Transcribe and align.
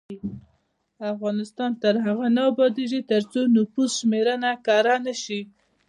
افغانستان 1.13 1.71
تر 1.83 1.95
هغو 2.05 2.27
نه 2.35 2.41
ابادیږي، 2.51 2.99
ترڅو 3.11 3.39
نفوس 3.55 3.89
شمېرنه 3.99 4.49
کره 4.65 4.95
نشي. 5.05 5.41